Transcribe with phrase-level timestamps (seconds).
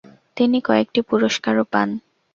[0.37, 1.89] তিনি কয়েকটি পুরস্কারও পান।